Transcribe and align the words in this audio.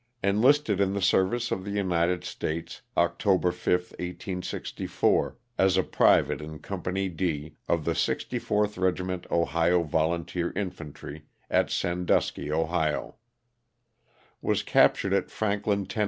Enlisted 0.23 0.81
in 0.81 0.95
the 0.95 0.99
service 1.01 1.51
of 1.51 1.63
the 1.63 1.69
United 1.69 2.23
States 2.23 2.81
October 2.97 3.51
5, 3.51 3.69
1864, 3.99 5.37
as 5.59 5.77
a 5.77 5.83
private 5.83 6.41
in 6.41 6.57
Company 6.57 7.07
D, 7.07 7.53
of 7.69 7.85
the 7.85 7.91
64th 7.91 8.81
Regiment 8.81 9.27
Ohio 9.29 9.83
Volunteer 9.83 10.51
Infantry, 10.55 11.25
at 11.51 11.69
Sandusky, 11.69 12.51
Ohio. 12.51 13.17
Was 14.41 14.63
captured 14.63 15.13
at 15.13 15.29
Franklin, 15.29 15.85
Tenn. 15.85 15.99